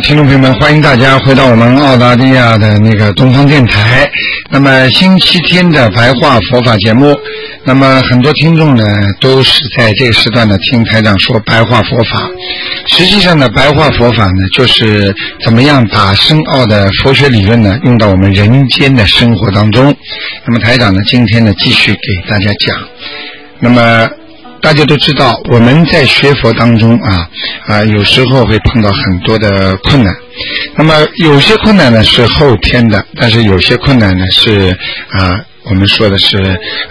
[0.00, 4.08] 听众朋友们，欢迎大家回到我们澳大利亚的那个东方电台。
[4.50, 7.16] 那么星期天的白话佛法节目，
[7.64, 8.84] 那么很多听众呢
[9.20, 12.28] 都是在这个时段呢听台长说白话佛法。
[12.88, 19.94] 实际上呢，白话佛法呢就是怎么样把深奥的佛学理论呢用到我们人间的生活当中。
[20.46, 22.76] 那么台长呢今天呢继续给大家讲。
[23.60, 24.08] 那么。
[24.60, 27.28] 大家都知道，我们在学佛当中啊
[27.66, 30.14] 啊，有时候会碰到很多的困难。
[30.76, 34.76] 那么有些困难呢是后天的，但是有些困难呢是
[35.10, 36.38] 啊，我们说的是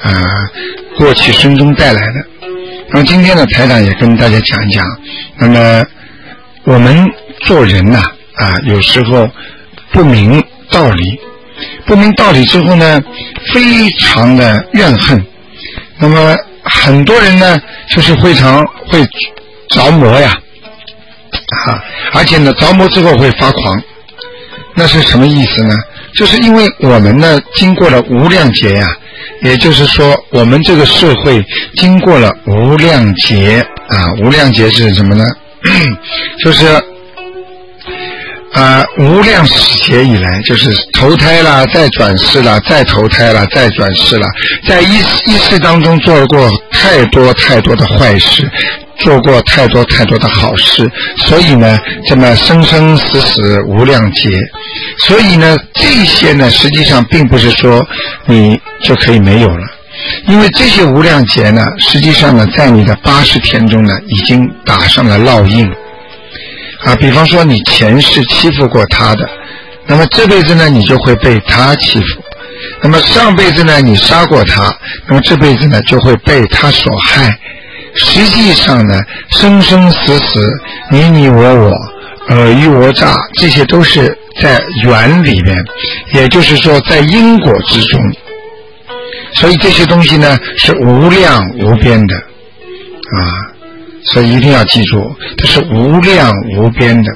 [0.01, 0.13] 啊，
[0.97, 2.13] 过去生中带来的。
[2.91, 4.85] 那么今天呢，台长也跟大家讲一讲。
[5.37, 5.83] 那么
[6.63, 7.05] 我们
[7.41, 8.01] 做人呐
[8.35, 9.29] 啊，有时候
[9.91, 11.03] 不明道理，
[11.85, 13.03] 不明道理之后呢，
[13.53, 15.25] 非常的怨恨。
[15.99, 16.35] 那么。
[16.65, 17.57] 很多人呢，
[17.91, 19.05] 就是非常会
[19.69, 20.33] 着魔呀，
[21.67, 23.81] 啊，而且呢，着魔之后会发狂，
[24.75, 25.75] 那是什么意思呢？
[26.15, 28.87] 就是因为我们呢，经过了无量劫呀，
[29.41, 31.43] 也就是说，我们这个社会
[31.75, 35.25] 经过了无量劫啊，无量劫是什么呢？
[36.43, 36.65] 就是。
[38.55, 39.45] 啊，无量
[39.83, 44.25] 劫以来，就是投胎了，再转世了，再投胎了，再转世了，
[44.65, 48.49] 在一一世当中做过太多太多的坏事，
[48.99, 51.77] 做过太多太多的好事，所以呢，
[52.07, 54.29] 这么生生死死无量劫，
[54.99, 57.85] 所以呢，这些呢，实际上并不是说
[58.25, 59.67] 你就可以没有了，
[60.29, 65.69] 因为这些无量劫呢，实际上呢，在你的八十天中呢，已经打上了烙印。
[66.85, 69.27] 啊，比方说你前世欺负过他的，
[69.87, 72.21] 那么这辈子呢，你就会被他欺负；
[72.81, 74.71] 那么上辈子呢，你杀过他，
[75.07, 77.35] 那么这辈子呢，就会被他所害。
[77.95, 79.01] 实际上呢，
[79.31, 80.47] 生生死死，
[80.91, 81.71] 你你我我，
[82.27, 85.57] 尔虞我诈，这些都是在缘里面，
[86.13, 87.99] 也就是说在因果之中。
[89.33, 93.54] 所以这些东西呢，是无量无边的，啊。
[94.13, 97.11] 所以一定要记住，它是无量无边的。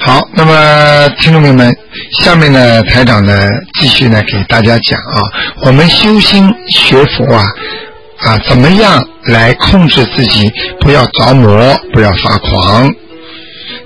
[0.00, 1.76] 好，那么听众朋友们，
[2.20, 3.48] 下面呢，台长呢
[3.80, 5.20] 继续呢给大家讲啊，
[5.64, 7.44] 我们修心学佛啊
[8.20, 12.88] 啊，怎么样来控制自己，不要着魔，不要发狂？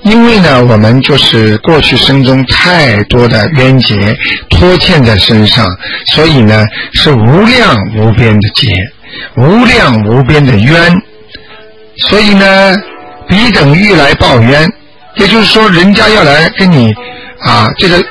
[0.02, 4.14] 因为呢，我们就是过去生中太多的冤结
[4.50, 5.66] 拖欠在身上，
[6.08, 8.68] 所以呢是无量无边的劫。
[9.36, 11.02] 无量无边的冤，
[12.08, 12.74] 所以呢，
[13.28, 14.70] 彼等欲来报冤，
[15.16, 16.92] 也就是说，人家要来跟你
[17.40, 18.02] 啊，这个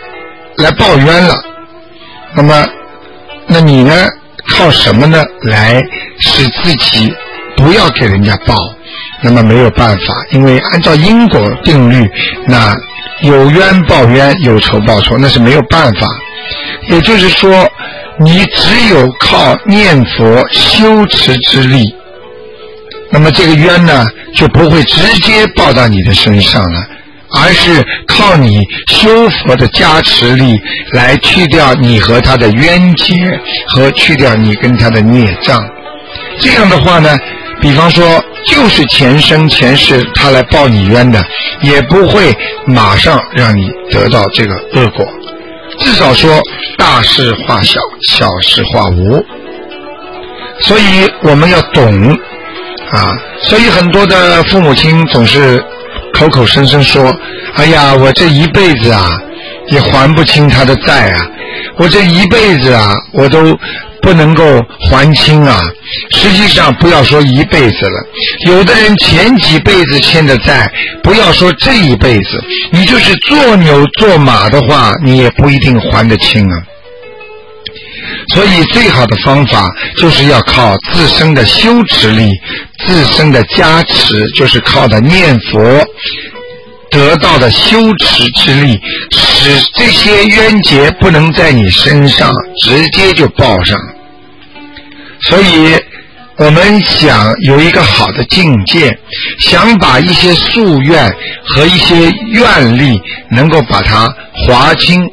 [0.57, 1.35] 来报冤了。
[2.33, 2.65] 那么，
[3.47, 3.93] 那你呢，
[4.47, 5.81] 靠什么呢，来
[6.19, 7.13] 使自己
[7.55, 8.55] 不要给人家报？
[9.21, 12.09] 那么没有办法，因为按照因果定律，
[12.47, 12.75] 那
[13.21, 16.07] 有冤报冤，有仇报仇，那是没有办法。
[16.89, 17.69] 也就是说。
[18.23, 21.83] 你只有靠念佛修持之力，
[23.09, 24.05] 那么这个冤呢
[24.35, 26.79] 就不会直接报到你的身上了，
[27.33, 30.59] 而是靠你修佛的加持力
[30.93, 33.15] 来去掉你和他的冤结
[33.69, 35.59] 和去掉你跟他的孽障。
[36.39, 37.17] 这样的话呢，
[37.59, 41.23] 比方说就是前生前世他来报你冤的，
[41.61, 42.35] 也不会
[42.67, 45.05] 马上让你得到这个恶果。
[45.83, 46.39] 至少说
[46.77, 49.23] 大事化小，小事化无，
[50.61, 52.11] 所以我们要懂
[52.91, 53.17] 啊。
[53.43, 55.63] 所以很多的父母亲总是
[56.13, 57.13] 口口声声说
[57.55, 59.19] ：“哎呀，我这一辈子啊，
[59.67, 61.27] 也还不清他的债啊，
[61.77, 63.57] 我这一辈子啊，我都。”
[64.01, 64.43] 不能够
[64.89, 65.61] 还清啊！
[66.13, 67.99] 实际上，不要说一辈子了，
[68.47, 70.71] 有的人前几辈子欠的债，
[71.03, 76.63] 不要说这一辈子，你就是做牛做马的话，你也不一定还得清啊。
[78.29, 82.29] 所以，最好的方法就是要靠自身的修持力、
[82.85, 85.59] 自身的加持，就是靠的念佛
[86.91, 88.79] 得到的修持之力，
[89.11, 93.77] 使这些冤结不能在你身上直接就报上。
[95.21, 95.75] 所以，
[96.37, 98.97] 我们想有一个好的境界，
[99.39, 101.09] 想把一些夙愿
[101.45, 102.99] 和一些愿力
[103.29, 105.09] 能够把它划清，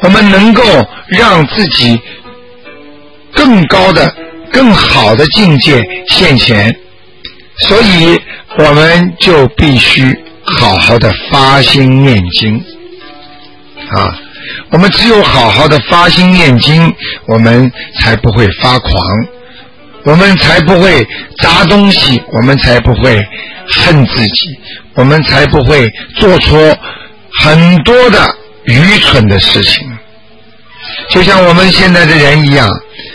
[0.00, 0.62] 我们能够
[1.08, 1.98] 让自己
[3.32, 4.14] 更高的、
[4.52, 6.76] 更好的境界现前，
[7.60, 8.20] 所以
[8.58, 12.56] 我们就必须好好的发心念经
[13.96, 14.18] 啊。
[14.70, 16.92] 我们只有好好的发心念经，
[17.26, 18.92] 我们才不会发狂，
[20.04, 21.06] 我们才不会
[21.38, 23.14] 砸东西，我们才不会
[23.68, 24.48] 恨自己，
[24.94, 26.56] 我们才不会做出
[27.42, 28.34] 很多的
[28.64, 29.91] 愚蠢的事情。
[31.10, 32.68] 就像我们现在的人一样，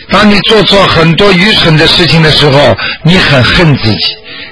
[0.09, 4.05] 当你做错很多愚蠢的事情的时候，你很恨自己，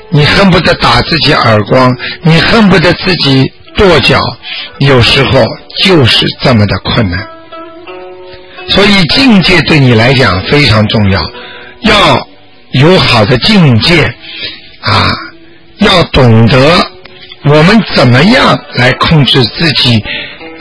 [0.10, 3.52] 你恨不得打自己耳光，你恨不得自己。
[3.78, 4.22] 跺脚，
[4.78, 5.44] 有时候
[5.84, 7.28] 就是这么的困难，
[8.70, 11.22] 所以境界对你来讲非常重要，
[11.82, 12.28] 要
[12.72, 14.06] 有好的境界
[14.80, 15.12] 啊，
[15.80, 16.90] 要懂得
[17.44, 20.02] 我们怎么样来控制自己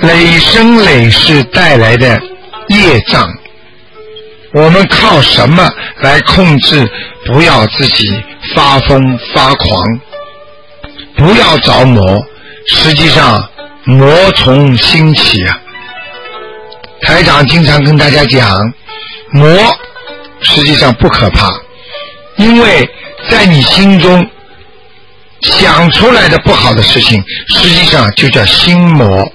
[0.01, 2.21] 累生累世带来的
[2.69, 3.29] 业障，
[4.53, 5.71] 我们靠什么
[6.01, 6.89] 来控制？
[7.27, 8.23] 不要自己
[8.55, 9.83] 发疯发狂，
[11.17, 12.23] 不要着魔。
[12.67, 13.43] 实际上，
[13.85, 15.59] 魔从心起啊。
[17.01, 18.59] 台长经常跟大家讲，
[19.33, 19.49] 魔
[20.43, 21.51] 实际上不可怕，
[22.37, 22.87] 因为
[23.31, 24.29] 在你心中
[25.41, 29.27] 想出来的不好的事情，实际上就叫心魔。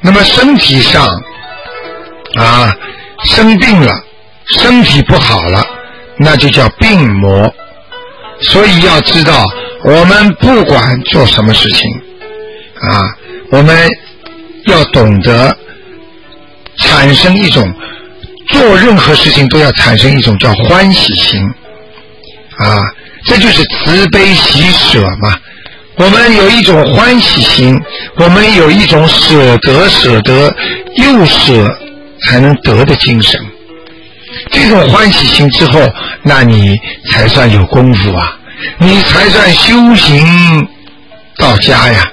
[0.00, 1.08] 那么身体上
[2.36, 2.74] 啊
[3.24, 3.94] 生病了，
[4.58, 5.64] 身体不好了，
[6.18, 7.52] 那就叫病魔。
[8.42, 9.46] 所以要知道，
[9.84, 11.88] 我们不管做什么事情。
[12.78, 13.16] 啊，
[13.50, 13.88] 我们
[14.66, 15.56] 要懂得
[16.76, 17.74] 产生一种
[18.48, 21.40] 做任何事情都要产生一种叫欢喜心
[22.58, 22.82] 啊，
[23.24, 25.34] 这就是慈悲喜舍嘛。
[25.96, 27.82] 我们有一种欢喜心，
[28.16, 30.54] 我们有一种舍得舍得
[30.96, 31.78] 又舍
[32.26, 33.40] 才能得的精神。
[34.50, 35.80] 这种欢喜心之后，
[36.22, 36.76] 那你
[37.10, 38.38] 才算有功夫啊，
[38.78, 40.68] 你才算修行
[41.38, 42.12] 到家呀。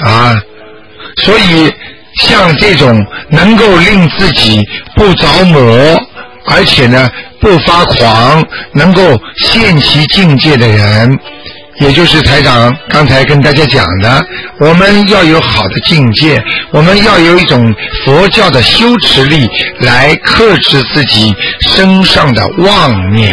[0.00, 0.34] 啊，
[1.22, 1.72] 所以
[2.20, 6.00] 像这种能够令自己不着魔，
[6.46, 7.08] 而且呢
[7.40, 9.02] 不发狂，能够
[9.38, 11.18] 现其境界的人，
[11.80, 14.26] 也就是台长刚才跟大家讲的，
[14.58, 17.74] 我们要有好的境界，我们要有一种
[18.04, 19.48] 佛教的修持力
[19.80, 23.32] 来克制自己身上的妄念。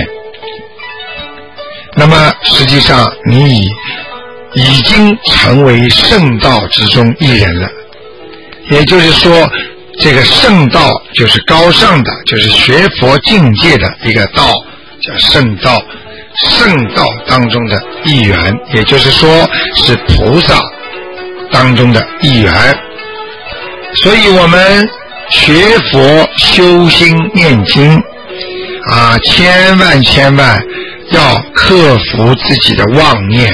[1.96, 3.68] 那么实际上你已。
[4.56, 7.68] 已经成为圣道之中一人了，
[8.70, 9.50] 也就是说，
[10.00, 14.54] 这个圣道就是高尚的，就是学佛境界的一个道，
[15.02, 15.82] 叫圣道，
[16.50, 19.30] 圣道当中的一员，也就是说
[19.76, 20.60] 是菩萨
[21.52, 22.54] 当中的一员。
[24.04, 24.88] 所以我们
[25.30, 25.54] 学
[25.92, 27.96] 佛修心念经
[28.90, 30.62] 啊，千万千万。
[31.12, 33.54] 要克服自己的妄念，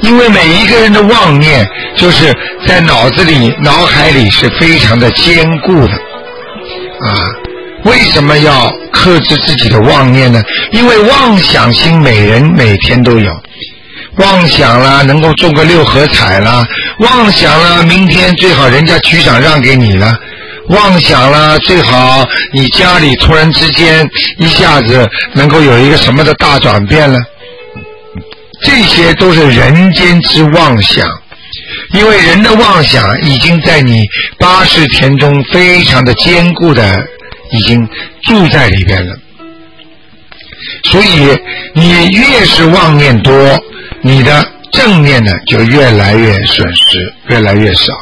[0.00, 2.34] 因为每一个人的妄念就是
[2.66, 7.14] 在脑子里、脑海里是非常的坚固的啊。
[7.86, 10.42] 为什么要克制自己的妄念呢？
[10.72, 13.32] 因为妄想心每人每天都有，
[14.16, 16.66] 妄想了能够中个六合彩了，
[16.98, 20.18] 妄想了明天最好人家局长让给你了。
[20.68, 27.18] 妄想了，最好你家里突然之间一下子能够有一个什么的大转变了，
[28.64, 31.08] 这些都是人间之妄想，
[31.92, 34.04] 因为人的妄想已经在你
[34.40, 37.00] 八十田中非常的坚固的
[37.52, 37.88] 已经
[38.24, 39.14] 住在里边了，
[40.84, 41.38] 所以
[41.74, 43.32] 你越是妄念多，
[44.02, 47.92] 你的正念呢就越来越损失，越来越少。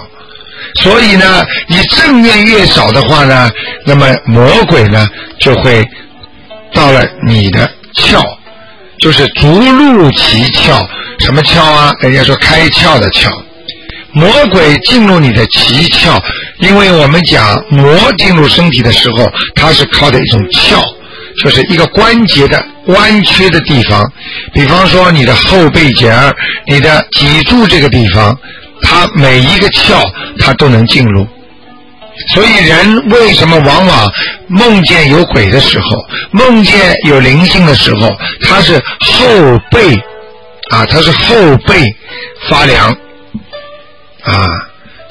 [0.82, 3.50] 所以呢，你正面越少的话呢，
[3.86, 5.06] 那么魔鬼呢
[5.40, 5.86] 就会
[6.72, 8.22] 到了你的窍，
[8.98, 10.84] 就是逐入其窍。
[11.20, 11.92] 什么窍啊？
[12.00, 13.30] 人家说开窍的窍。
[14.12, 16.20] 魔鬼进入你的奇窍，
[16.58, 20.80] 因为我们讲魔进入身体的时候，它是靠的一种窍，
[21.42, 24.02] 就是一个关节的弯曲的地方。
[24.52, 26.34] 比方说你的后背节儿、
[26.66, 28.36] 你的脊柱这个地方。
[28.86, 29.98] 它每一个窍，
[30.40, 31.26] 它都能进入，
[32.34, 34.12] 所以人为什么往往
[34.46, 35.86] 梦见有鬼的时候，
[36.32, 38.10] 梦见有灵性的时候，
[38.42, 39.94] 他是后背
[40.70, 41.82] 啊，他是后背
[42.50, 42.90] 发凉
[44.24, 44.46] 啊，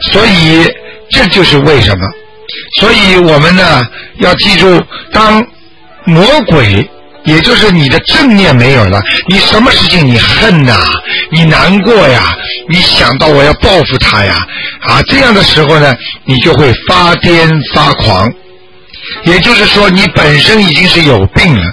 [0.02, 0.70] 所以
[1.14, 2.06] 这就是为什么。
[2.80, 3.86] 所以我们呢
[4.18, 4.82] 要记住，
[5.14, 5.46] 当
[6.04, 6.90] 魔鬼，
[7.24, 10.78] 也就是你的正念没有了，你什么事情你恨呐，
[11.32, 12.36] 你难过呀，
[12.68, 14.46] 你想到我要报复他呀，
[14.82, 18.32] 啊，这样的时候呢，你就会发癫发狂。
[19.26, 21.64] 也就是说，你本身已经是有病了。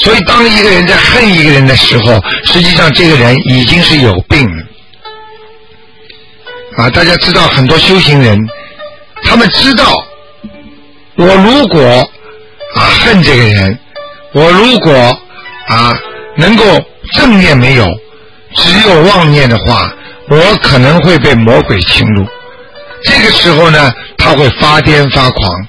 [0.00, 4.62] 所以，当一个人在恨一个人的时候，实际上这个人已经是有病了。
[6.76, 8.36] 啊，大家知道很多修行人，
[9.34, 9.92] 他们知道，
[11.16, 11.82] 我如果
[12.76, 13.76] 啊恨这个人，
[14.32, 14.94] 我如果
[15.66, 15.92] 啊
[16.36, 16.62] 能够
[17.14, 17.84] 正念没有，
[18.54, 19.92] 只有妄念的话，
[20.28, 22.24] 我可能会被魔鬼侵入。
[23.06, 25.66] 这个时候呢，他会发癫发狂。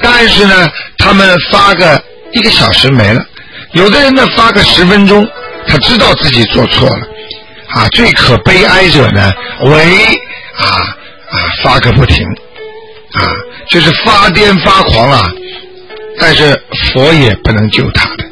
[0.00, 0.68] 但是呢，
[0.98, 2.02] 他们发个
[2.32, 3.24] 一个小时没了。
[3.74, 5.24] 有的人呢发个十分钟，
[5.68, 7.06] 他知道自己做错了，
[7.76, 9.32] 啊，最可悲哀者呢
[9.66, 10.04] 为
[10.56, 10.66] 啊
[11.30, 12.26] 啊发个不停，
[13.14, 13.32] 啊，
[13.70, 15.30] 就是发癫发狂啊，
[16.18, 16.60] 但是
[16.92, 18.24] 佛也不能救他的，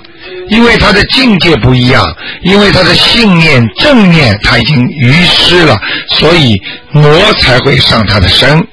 [0.49, 2.05] 因为他的境界不一样，
[2.43, 5.77] 因为他的信念正念他已经遗失了，
[6.09, 6.61] 所以
[6.91, 8.67] 魔才会上他的身。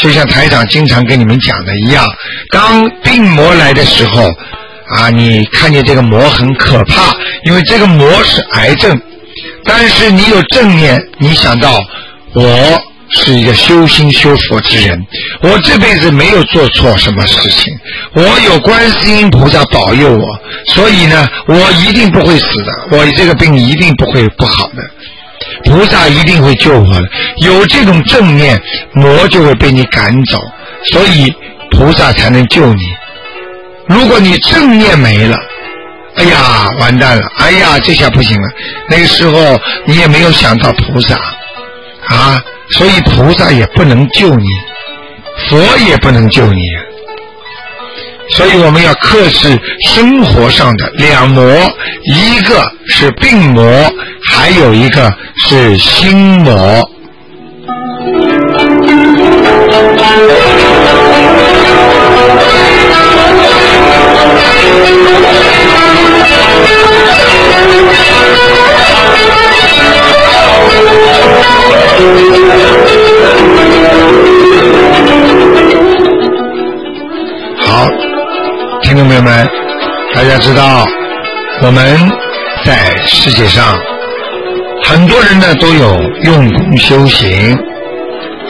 [0.00, 2.06] 就像台长经常跟你们讲的一样，
[2.50, 4.28] 当病魔来的时候。
[4.92, 9.00] 啊，你看见这个魔很可怕，因为这个魔是癌症。
[9.64, 11.78] 但是你有正念，你想到
[12.34, 12.82] 我
[13.12, 15.06] 是一个修心修佛之人，
[15.42, 17.72] 我这辈子没有做错什么事情，
[18.14, 20.24] 我有观世音菩萨保佑我，
[20.68, 24.82] 所以呢，我一定不会死的，我这个病一定不会不好的，
[25.64, 27.02] 菩萨一定会救我的。
[27.38, 28.60] 有这种正念，
[28.92, 30.38] 魔就会被你赶走，
[30.92, 31.34] 所以
[31.70, 32.82] 菩萨才能救你。
[33.88, 35.36] 如果你正念没了，
[36.14, 37.26] 哎呀，完蛋了！
[37.38, 38.48] 哎呀，这下不行了。
[38.88, 41.16] 那个时候你也没有想到菩萨
[42.06, 42.40] 啊，
[42.72, 44.46] 所以菩萨也不能救你，
[45.48, 45.58] 佛
[45.88, 46.60] 也不能救你。
[48.30, 49.58] 所以我们要克制
[49.88, 51.42] 生活上的两魔，
[52.14, 53.64] 一个是病魔，
[54.24, 56.88] 还有一个是心魔。
[77.60, 77.88] 好，
[78.82, 79.48] 听众朋友们，
[80.14, 80.84] 大家知道，
[81.62, 82.10] 我们
[82.64, 83.78] 在世界上
[84.84, 87.56] 很多人呢都有用功修行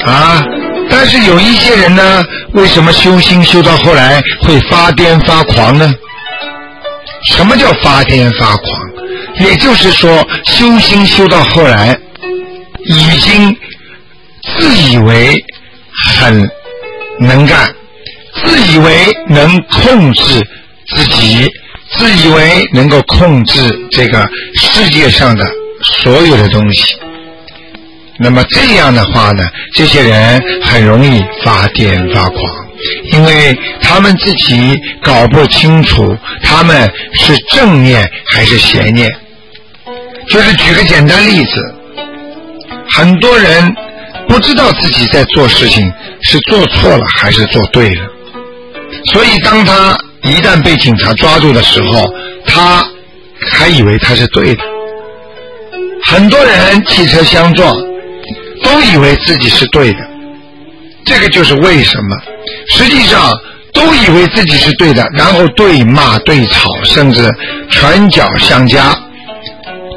[0.06, 0.42] 啊，
[0.88, 2.24] 但是有一些人呢，
[2.54, 5.92] 为什么修心修到后来会发癫发狂呢？
[7.26, 8.64] 什么叫发癫发狂？
[9.40, 11.98] 也就是说，修心修到后来，
[12.84, 13.56] 已经
[14.42, 15.42] 自以为
[16.14, 16.50] 很
[17.20, 17.74] 能干，
[18.42, 18.92] 自以为
[19.28, 20.22] 能控制
[20.88, 21.48] 自己，
[21.96, 23.60] 自以为能够控制
[23.90, 25.50] 这个世界上的
[25.82, 26.96] 所有的东西。
[28.18, 29.44] 那么这样的话呢，
[29.74, 32.40] 这些人很容易发癫发狂。
[33.12, 39.06] 因为他们自己搞不清楚他们是正念还是邪念，
[40.28, 41.74] 就是举个简单例子，
[42.92, 43.74] 很多人
[44.28, 45.90] 不知道自己在做事情
[46.22, 48.02] 是做错了还是做对了，
[49.12, 52.06] 所以当他一旦被警察抓住的时候，
[52.44, 52.84] 他
[53.52, 54.62] 还以为他是对的。
[56.04, 57.74] 很多人汽车相撞，
[58.62, 59.98] 都以为自己是对的，
[61.04, 62.16] 这个就是为什么。
[62.68, 63.30] 实际上
[63.72, 67.30] 都以为自己是对的，然后对骂对吵，甚至
[67.70, 68.96] 拳脚相加。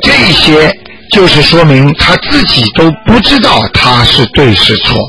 [0.01, 0.69] 这些
[1.13, 4.99] 就是说明他自己都不知道他是对是错。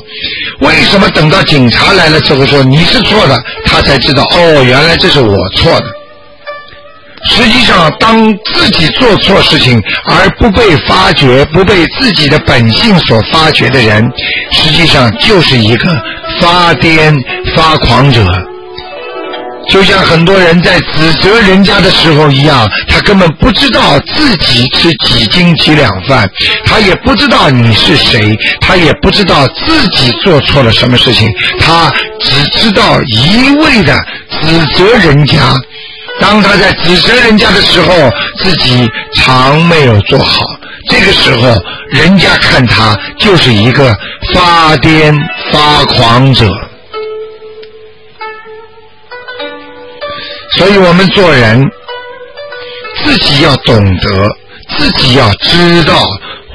[0.59, 3.35] 为什么等到警察来了之后说你是错的，
[3.65, 5.85] 他才知道哦，原来这是我错的。
[7.27, 14.07] 实际上，当自己做错事情而不被发觉、不被自己的本性所发觉的人，
[14.51, 15.89] 实际上就是一个
[16.39, 17.15] 发癫
[17.55, 18.23] 发狂者。
[19.69, 26.29] 就像很多人在指责人家的时候一样，他根本不知道自己是几斤几两饭，
[26.65, 31.29] 他也不知道你是谁，他也不知道自己做错了什么事情，
[31.59, 31.91] 他
[32.21, 33.97] 只知道一味的
[34.41, 35.37] 指责人家。
[36.21, 37.93] 当他在指责人家的时候，
[38.37, 40.45] 自己常没有做好，
[40.89, 41.53] 这个时候
[41.91, 43.93] 人家看他就是一个
[44.33, 45.13] 发癫
[45.51, 46.49] 发狂者。
[50.57, 51.63] 所以我们做人，
[53.03, 54.29] 自己要懂得，
[54.77, 56.01] 自己要知道，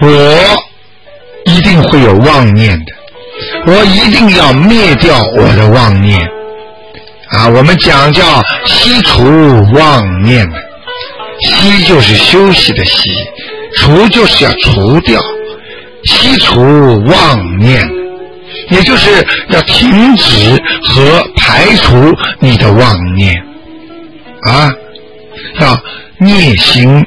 [0.00, 0.36] 我
[1.44, 2.92] 一定会有妄念的，
[3.66, 6.18] 我一定要灭掉我的妄念。
[7.28, 8.24] 啊，我们讲叫
[8.66, 9.22] 息除
[9.74, 10.56] 妄念的，
[11.42, 13.10] 息就是休息的息，
[13.76, 15.20] 除就是要除掉，
[16.04, 16.60] 息除
[17.04, 17.88] 妄念，
[18.70, 23.32] 也就是要停止和排除你的妄念，
[24.48, 24.72] 啊，
[25.60, 25.78] 要
[26.18, 27.06] 念心。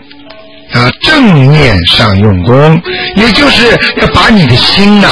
[0.73, 2.81] 啊，正念上用功，
[3.15, 5.07] 也就是要把你的心呐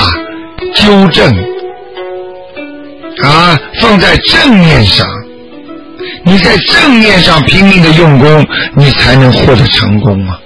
[0.74, 1.32] 纠正，
[3.22, 5.06] 啊，放在正面上。
[6.24, 8.44] 你在正面上拼命的用功，
[8.76, 10.40] 你才能获得成功啊！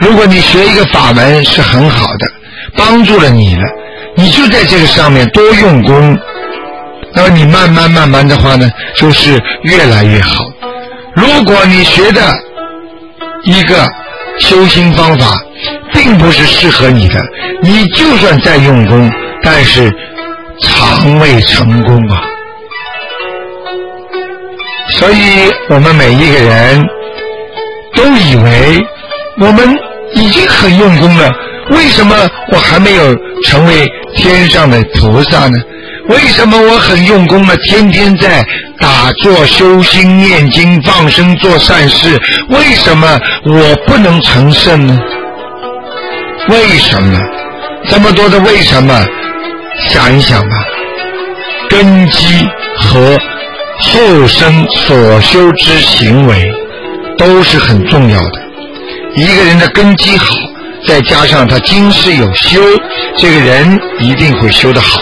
[0.00, 2.28] 如果你学一个法门是很好的，
[2.76, 3.62] 帮助了你了，
[4.14, 6.16] 你就在这个上面多用功，
[7.16, 10.44] 那么你慢慢慢慢的话呢，就是越来越好。
[11.14, 12.20] 如果你学的，
[13.44, 13.88] 一个
[14.38, 15.34] 修心方法，
[15.94, 17.24] 并不是适合你的。
[17.62, 19.10] 你就算再用功，
[19.42, 19.90] 但是
[20.60, 22.22] 常未成功啊。
[24.90, 26.86] 所以我们每一个人
[27.94, 28.86] 都以为
[29.40, 29.74] 我们
[30.12, 31.32] 已经很用功了，
[31.70, 32.14] 为什么
[32.52, 35.58] 我还没有成为天上的菩萨呢？
[36.08, 38.44] 为什么我很用功了，天天在
[38.78, 42.20] 打坐、修心、念经、放生、做善事？
[42.48, 44.98] 为什么我不能成圣呢？
[46.48, 47.18] 为什么？
[47.88, 49.04] 这么多的为什么？
[49.88, 50.64] 想一想吧，
[51.68, 52.46] 根基
[52.78, 53.18] 和
[53.80, 56.50] 后生所修之行为
[57.18, 58.42] 都是很重要的。
[59.16, 60.34] 一个人的根基好，
[60.86, 62.60] 再加上他今世有修，
[63.18, 65.00] 这个人一定会修得好。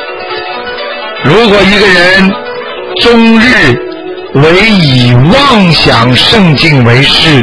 [1.25, 2.31] 如果一个人
[3.01, 3.81] 终日
[4.35, 7.43] 唯以妄想圣境为事，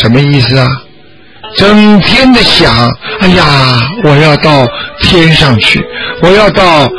[0.00, 0.66] 什么意思啊？
[1.56, 2.90] 整天的想，
[3.20, 4.66] 哎呀，我要到
[5.00, 5.80] 天上去，
[6.20, 6.90] 我要到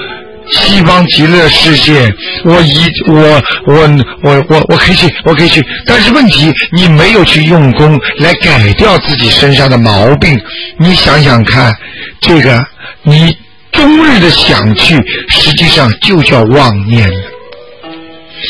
[0.51, 2.13] 西方极乐世界，
[2.45, 3.75] 我一我我
[4.23, 5.61] 我我我可以去，我可以去。
[5.85, 10.39] 但是问题，你没有去用功来改掉自己身上的毛病，
[10.79, 11.73] 你想想看，
[12.21, 12.65] 这个
[13.03, 13.35] 你。
[13.81, 14.95] 终日的想去，
[15.27, 17.19] 实际上就叫妄念了。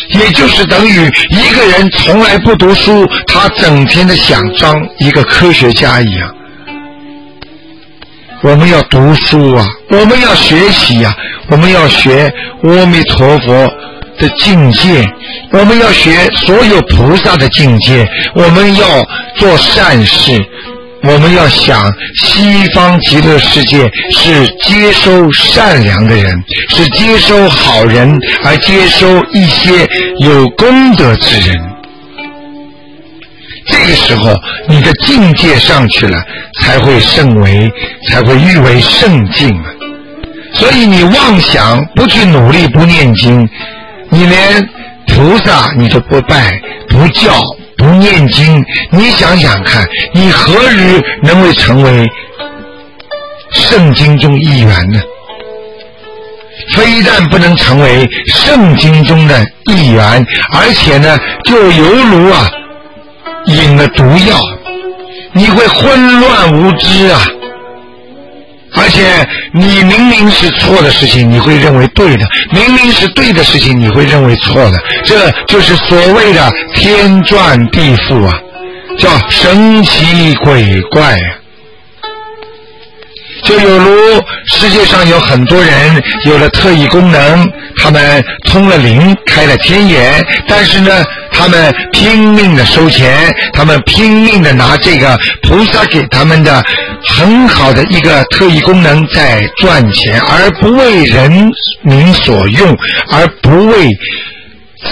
[0.10, 6.36] 也就是等于一个人从来不读书，他整天的想当一个科学家一样。
[8.42, 11.16] 我们要读书啊，我们要学习呀，
[11.48, 12.30] 我们要学
[12.64, 13.54] 阿弥陀佛
[14.20, 15.08] 的境界，
[15.54, 18.86] 我们要学所有菩萨的境界，我们要
[19.38, 20.46] 做善事。
[21.04, 29.88] 我们要想，西方极乐世界是接收善良的人，是接收好人，而接收一些
[30.20, 31.58] 有功德之人。
[33.68, 34.36] 这个时候，
[34.68, 36.24] 你的境界上去了，
[36.60, 37.72] 才会圣为，
[38.08, 39.66] 才会誉为圣境啊！
[40.54, 43.48] 所以你妄想不去努力，不念经，
[44.10, 44.70] 你连
[45.08, 46.60] 菩萨你都不拜，
[46.90, 47.40] 不叫。
[47.82, 52.08] 不念经，你想想看，你何日能会成为
[53.50, 55.02] 圣经中一员呢？
[56.76, 62.48] 非但不能成为圣经中的一员，而且呢，就犹如啊，
[63.48, 64.40] 饮了毒药，
[65.34, 67.20] 你会混乱无知啊。
[68.74, 74.78] 而且你明明是错的事情，你会认为对的；明明是对的事情，你会认为错的。
[75.04, 78.40] 这就是所谓的天转地覆啊，
[78.98, 81.41] 叫神奇鬼怪啊。
[83.44, 96.64] 就有如世界上有很多人有了特异功能，他们通了灵，开了天眼，但是呢，他们拼命的收钱，他们拼命的拿这个菩萨给他们的
[97.08, 101.52] 很好的一个特异功能在赚钱，而不为人
[101.82, 102.78] 民所用，
[103.10, 103.90] 而不为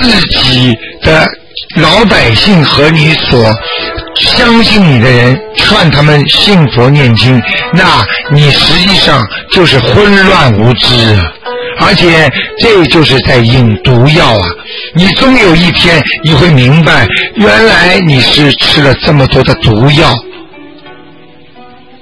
[0.01, 0.09] 自
[0.39, 1.27] 己的
[1.75, 3.55] 老百姓和你所。
[4.15, 7.41] 相信你的人劝他们信佛念经，
[7.73, 11.31] 那你实际上就是混乱无知啊，
[11.79, 14.49] 而且这就是在引毒药啊！
[14.93, 20.13] 你终有一天你会明白，原来你是吃了这么多的毒药，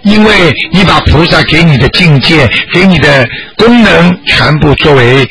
[0.03, 5.27] 因为你把菩萨给你的境界、给你的功能全部作为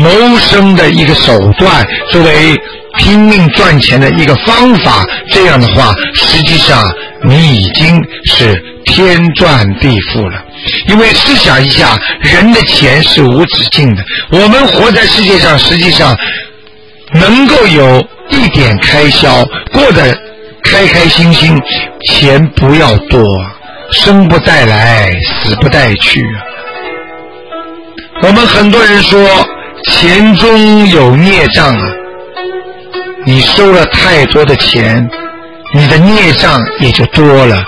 [0.00, 2.56] 谋生的一个手段，作为。
[2.98, 10.44] 拼命赚钱的一个方法，这样的话，实际上你已经是天转地覆了。
[10.88, 16.14] 因为试想一下，人的钱是无止境的，我们活在世界上，实际上
[17.14, 20.12] 能够有一点开销，过得
[20.64, 21.56] 开开心心，
[22.08, 23.24] 钱不要多，
[23.92, 26.26] 生不带来，死不带去。
[28.24, 29.20] 我们很多人说。
[29.88, 31.82] 钱中有孽障啊！
[33.26, 35.08] 你收了太多的钱，
[35.74, 37.62] 你的孽障也就多了。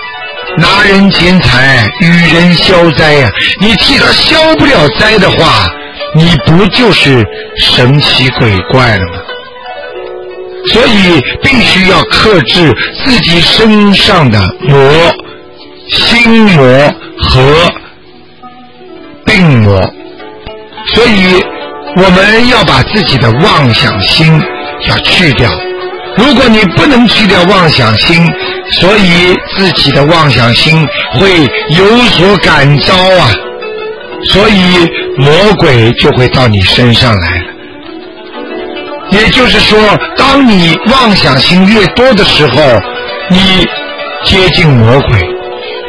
[0.57, 3.31] 拿人钱财与人消灾呀！
[3.59, 5.67] 你替他消不了灾的话，
[6.13, 7.25] 你不就是
[7.57, 9.19] 神奇鬼怪了吗？
[10.71, 12.71] 所以必须要克制
[13.03, 14.79] 自己身上的魔、
[15.89, 17.41] 心魔和
[19.25, 19.81] 病魔。
[20.93, 21.43] 所以
[21.95, 24.41] 我们要把自己的妄想心
[24.87, 25.49] 要去掉。
[26.15, 28.27] 如果你不能去掉妄想心，
[28.71, 33.29] 所以自己的妄想心会有所感召啊，
[34.31, 37.43] 所以魔鬼就会到你身上来了。
[39.11, 39.79] 也就是说，
[40.17, 42.61] 当你妄想心越多的时候，
[43.29, 43.65] 你
[44.23, 45.19] 接近魔鬼，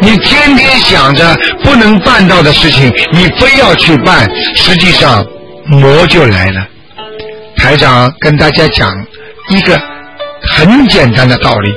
[0.01, 5.25] 你天天想着不能办到的事情，你非要去办，实际上
[5.66, 6.66] 魔就来了。
[7.57, 8.94] 台长跟大家讲
[9.48, 9.81] 一个。
[10.46, 11.70] 很简单的道理，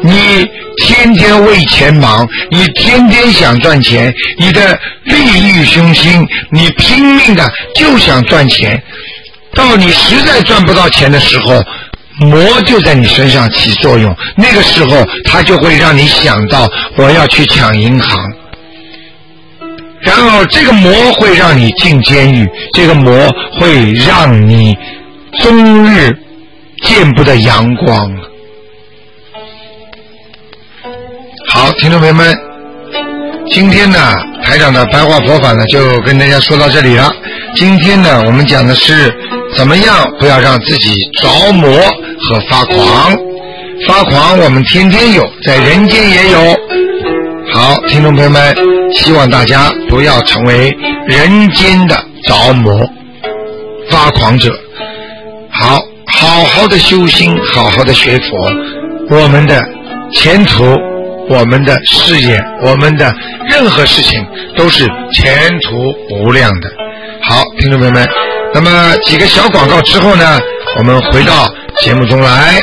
[0.00, 8.80] 你天天为钱忙，你天天想赚钱，你的利欲熏心，你拼命的就想赚钱，
[9.54, 11.60] 到你实在赚不到钱的时候，
[12.20, 18.16] 魔就在你身上起作用，那个时候他就会让你想到我要去抢银行，
[20.06, 23.12] 然后这个魔会让你进监狱，这个魔
[23.58, 24.74] 会让你
[25.42, 26.16] 终日。
[26.84, 28.14] 见不得阳光。
[31.48, 32.36] 好，听众朋友们，
[33.50, 33.98] 今天呢，
[34.44, 37.10] 台长的白话佛法呢，就跟大家说到这里了。
[37.54, 39.10] 今天呢，我们讲的是
[39.56, 41.72] 怎么样不要让自己着魔
[42.28, 43.16] 和发狂。
[43.88, 46.38] 发狂我们天天有，在人间也有。
[47.56, 48.54] 好，听众朋友们，
[48.92, 50.76] 希望大家不要成为
[51.08, 52.86] 人间的着魔、
[53.90, 54.52] 发狂者。
[55.50, 55.80] 好。
[56.08, 59.60] 好好的修心，好好的学佛，我们的
[60.12, 60.64] 前途、
[61.28, 63.12] 我们的事业、我们的
[63.50, 64.24] 任何事情
[64.56, 66.70] 都是前途无量的。
[67.22, 68.08] 好，听众朋友们，
[68.54, 70.38] 那么几个小广告之后呢，
[70.78, 71.48] 我们回到
[71.82, 72.60] 节目中来。